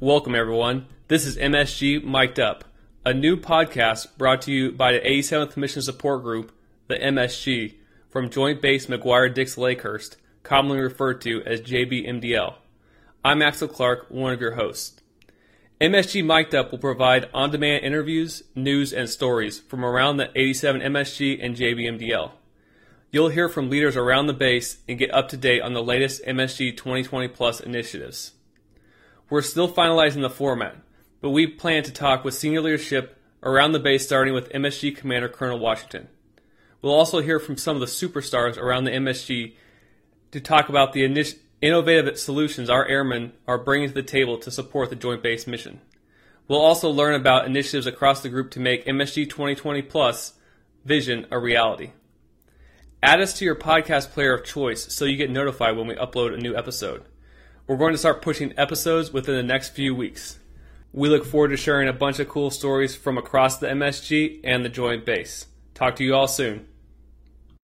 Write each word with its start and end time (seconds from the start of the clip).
Welcome, 0.00 0.36
everyone. 0.36 0.86
This 1.08 1.26
is 1.26 1.36
MSG 1.36 2.04
Mic'd 2.04 2.38
Up, 2.38 2.62
a 3.04 3.12
new 3.12 3.36
podcast 3.36 4.16
brought 4.16 4.42
to 4.42 4.52
you 4.52 4.70
by 4.70 4.92
the 4.92 5.00
87th 5.00 5.56
Mission 5.56 5.82
Support 5.82 6.22
Group, 6.22 6.52
the 6.86 6.94
MSG, 6.94 7.74
from 8.08 8.30
Joint 8.30 8.62
Base 8.62 8.86
McGuire 8.86 9.34
Dix 9.34 9.56
Lakehurst, 9.56 10.14
commonly 10.44 10.78
referred 10.78 11.20
to 11.22 11.42
as 11.42 11.62
JBMDL. 11.62 12.54
I'm 13.24 13.42
Axel 13.42 13.66
Clark, 13.66 14.06
one 14.08 14.32
of 14.32 14.40
your 14.40 14.54
hosts. 14.54 15.02
MSG 15.80 16.24
Mic'd 16.24 16.54
Up 16.54 16.70
will 16.70 16.78
provide 16.78 17.28
on 17.34 17.50
demand 17.50 17.84
interviews, 17.84 18.44
news, 18.54 18.92
and 18.92 19.10
stories 19.10 19.58
from 19.58 19.84
around 19.84 20.18
the 20.18 20.30
87 20.36 20.80
MSG 20.80 21.44
and 21.44 21.56
JBMDL. 21.56 22.30
You'll 23.10 23.30
hear 23.30 23.48
from 23.48 23.68
leaders 23.68 23.96
around 23.96 24.28
the 24.28 24.32
base 24.32 24.78
and 24.88 24.96
get 24.96 25.12
up 25.12 25.28
to 25.30 25.36
date 25.36 25.62
on 25.62 25.72
the 25.72 25.82
latest 25.82 26.24
MSG 26.24 26.76
2020 26.76 27.26
Plus 27.26 27.58
initiatives. 27.58 28.34
We're 29.30 29.42
still 29.42 29.70
finalizing 29.70 30.22
the 30.22 30.30
format, 30.30 30.76
but 31.20 31.30
we 31.30 31.46
plan 31.46 31.82
to 31.82 31.92
talk 31.92 32.24
with 32.24 32.34
senior 32.34 32.62
leadership 32.62 33.20
around 33.42 33.72
the 33.72 33.78
base 33.78 34.04
starting 34.04 34.32
with 34.32 34.50
MSG 34.52 34.96
Commander 34.96 35.28
Colonel 35.28 35.58
Washington. 35.58 36.08
We'll 36.80 36.94
also 36.94 37.20
hear 37.20 37.38
from 37.38 37.56
some 37.56 37.76
of 37.76 37.80
the 37.80 37.86
superstars 37.86 38.56
around 38.56 38.84
the 38.84 38.92
MSG 38.92 39.54
to 40.30 40.40
talk 40.40 40.68
about 40.68 40.92
the 40.92 41.04
innovative 41.60 42.18
solutions 42.18 42.70
our 42.70 42.86
airmen 42.86 43.32
are 43.46 43.58
bringing 43.58 43.88
to 43.88 43.94
the 43.94 44.02
table 44.02 44.38
to 44.38 44.50
support 44.50 44.88
the 44.88 44.96
Joint 44.96 45.22
Base 45.22 45.46
mission. 45.46 45.80
We'll 46.46 46.60
also 46.60 46.88
learn 46.88 47.14
about 47.14 47.44
initiatives 47.44 47.86
across 47.86 48.22
the 48.22 48.30
group 48.30 48.50
to 48.52 48.60
make 48.60 48.86
MSG 48.86 49.28
2020 49.28 49.82
Plus 49.82 50.32
vision 50.84 51.26
a 51.30 51.38
reality. 51.38 51.90
Add 53.02 53.20
us 53.20 53.34
to 53.34 53.44
your 53.44 53.56
podcast 53.56 54.12
player 54.12 54.32
of 54.32 54.46
choice 54.46 54.92
so 54.92 55.04
you 55.04 55.16
get 55.16 55.30
notified 55.30 55.76
when 55.76 55.86
we 55.86 55.94
upload 55.96 56.32
a 56.32 56.38
new 56.38 56.56
episode. 56.56 57.04
We're 57.68 57.76
going 57.76 57.92
to 57.92 57.98
start 57.98 58.22
pushing 58.22 58.54
episodes 58.58 59.12
within 59.12 59.34
the 59.34 59.42
next 59.42 59.74
few 59.74 59.94
weeks. 59.94 60.38
We 60.94 61.10
look 61.10 61.26
forward 61.26 61.48
to 61.48 61.58
sharing 61.58 61.86
a 61.86 61.92
bunch 61.92 62.18
of 62.18 62.26
cool 62.26 62.50
stories 62.50 62.96
from 62.96 63.18
across 63.18 63.58
the 63.58 63.66
MSG 63.66 64.40
and 64.42 64.64
the 64.64 64.70
Joint 64.70 65.04
Base. 65.04 65.44
Talk 65.74 65.94
to 65.96 66.04
you 66.04 66.14
all 66.14 66.28
soon. 66.28 66.66